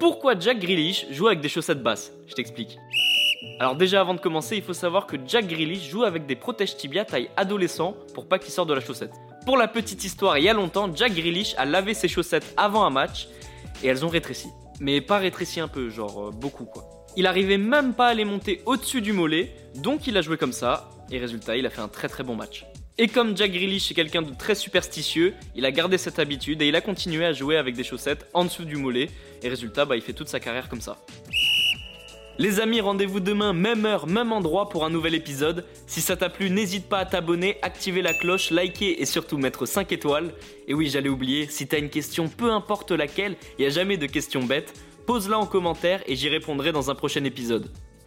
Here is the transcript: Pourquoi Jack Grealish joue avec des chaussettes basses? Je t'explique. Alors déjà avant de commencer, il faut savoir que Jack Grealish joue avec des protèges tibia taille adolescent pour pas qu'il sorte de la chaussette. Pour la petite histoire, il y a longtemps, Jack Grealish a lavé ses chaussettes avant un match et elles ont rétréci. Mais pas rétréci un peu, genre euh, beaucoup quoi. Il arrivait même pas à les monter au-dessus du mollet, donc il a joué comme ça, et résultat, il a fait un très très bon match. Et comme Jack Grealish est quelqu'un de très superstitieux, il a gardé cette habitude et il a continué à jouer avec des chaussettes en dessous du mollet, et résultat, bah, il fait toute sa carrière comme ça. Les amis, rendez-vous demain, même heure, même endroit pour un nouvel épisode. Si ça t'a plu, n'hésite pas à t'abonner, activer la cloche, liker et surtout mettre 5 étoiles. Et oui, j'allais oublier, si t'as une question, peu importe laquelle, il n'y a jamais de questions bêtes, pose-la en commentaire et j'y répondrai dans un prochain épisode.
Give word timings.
Pourquoi 0.00 0.32
Jack 0.38 0.60
Grealish 0.60 1.04
joue 1.10 1.26
avec 1.26 1.42
des 1.42 1.50
chaussettes 1.50 1.82
basses? 1.82 2.10
Je 2.26 2.32
t'explique. 2.32 2.78
Alors 3.58 3.76
déjà 3.76 4.00
avant 4.00 4.14
de 4.14 4.18
commencer, 4.18 4.56
il 4.56 4.62
faut 4.62 4.72
savoir 4.72 5.06
que 5.06 5.16
Jack 5.26 5.46
Grealish 5.46 5.90
joue 5.90 6.04
avec 6.04 6.24
des 6.24 6.36
protèges 6.36 6.74
tibia 6.74 7.04
taille 7.04 7.28
adolescent 7.36 7.94
pour 8.14 8.26
pas 8.26 8.38
qu'il 8.38 8.50
sorte 8.50 8.70
de 8.70 8.74
la 8.74 8.80
chaussette. 8.80 9.12
Pour 9.44 9.58
la 9.58 9.68
petite 9.68 10.02
histoire, 10.02 10.38
il 10.38 10.44
y 10.44 10.48
a 10.48 10.54
longtemps, 10.54 10.88
Jack 10.94 11.12
Grealish 11.12 11.54
a 11.58 11.66
lavé 11.66 11.92
ses 11.92 12.08
chaussettes 12.08 12.54
avant 12.56 12.86
un 12.86 12.90
match 12.90 13.28
et 13.84 13.88
elles 13.88 14.02
ont 14.02 14.08
rétréci. 14.08 14.48
Mais 14.80 15.02
pas 15.02 15.18
rétréci 15.18 15.60
un 15.60 15.68
peu, 15.68 15.90
genre 15.90 16.28
euh, 16.28 16.30
beaucoup 16.30 16.64
quoi. 16.64 16.88
Il 17.18 17.26
arrivait 17.26 17.58
même 17.58 17.92
pas 17.92 18.08
à 18.08 18.14
les 18.14 18.24
monter 18.24 18.62
au-dessus 18.64 19.02
du 19.02 19.12
mollet, 19.12 19.54
donc 19.74 20.06
il 20.06 20.16
a 20.16 20.22
joué 20.22 20.38
comme 20.38 20.52
ça, 20.52 20.88
et 21.10 21.18
résultat, 21.18 21.58
il 21.58 21.66
a 21.66 21.70
fait 21.70 21.82
un 21.82 21.88
très 21.88 22.08
très 22.08 22.22
bon 22.22 22.36
match. 22.36 22.64
Et 22.98 23.08
comme 23.08 23.36
Jack 23.36 23.52
Grealish 23.52 23.90
est 23.90 23.94
quelqu'un 23.94 24.22
de 24.22 24.34
très 24.34 24.54
superstitieux, 24.54 25.34
il 25.54 25.64
a 25.64 25.72
gardé 25.72 25.96
cette 25.96 26.18
habitude 26.18 26.60
et 26.60 26.68
il 26.68 26.76
a 26.76 26.80
continué 26.80 27.24
à 27.24 27.32
jouer 27.32 27.56
avec 27.56 27.74
des 27.74 27.84
chaussettes 27.84 28.26
en 28.34 28.44
dessous 28.44 28.64
du 28.64 28.76
mollet, 28.76 29.08
et 29.42 29.48
résultat, 29.48 29.84
bah, 29.86 29.96
il 29.96 30.02
fait 30.02 30.12
toute 30.12 30.28
sa 30.28 30.38
carrière 30.38 30.68
comme 30.68 30.82
ça. 30.82 30.98
Les 32.38 32.58
amis, 32.58 32.80
rendez-vous 32.80 33.20
demain, 33.20 33.52
même 33.52 33.84
heure, 33.84 34.06
même 34.06 34.32
endroit 34.32 34.70
pour 34.70 34.84
un 34.84 34.90
nouvel 34.90 35.14
épisode. 35.14 35.66
Si 35.86 36.00
ça 36.00 36.16
t'a 36.16 36.30
plu, 36.30 36.48
n'hésite 36.48 36.88
pas 36.88 36.98
à 36.98 37.04
t'abonner, 37.04 37.58
activer 37.60 38.00
la 38.00 38.14
cloche, 38.14 38.50
liker 38.50 39.00
et 39.00 39.04
surtout 39.04 39.36
mettre 39.36 39.66
5 39.66 39.92
étoiles. 39.92 40.32
Et 40.66 40.72
oui, 40.72 40.88
j'allais 40.88 41.10
oublier, 41.10 41.48
si 41.48 41.66
t'as 41.66 41.78
une 41.78 41.90
question, 41.90 42.28
peu 42.28 42.50
importe 42.50 42.92
laquelle, 42.92 43.36
il 43.58 43.62
n'y 43.62 43.66
a 43.66 43.70
jamais 43.70 43.98
de 43.98 44.06
questions 44.06 44.44
bêtes, 44.44 44.72
pose-la 45.06 45.38
en 45.38 45.46
commentaire 45.46 46.02
et 46.06 46.16
j'y 46.16 46.28
répondrai 46.28 46.72
dans 46.72 46.90
un 46.90 46.94
prochain 46.94 47.24
épisode. 47.24 47.70